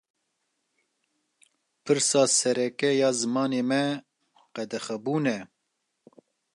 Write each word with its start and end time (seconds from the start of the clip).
Pirsa 1.83 2.21
sereke 2.37 2.89
ya 2.99 3.09
zimanê 3.19 3.61
me, 3.69 3.83
qedexebûn 4.53 5.25
e 5.35 5.37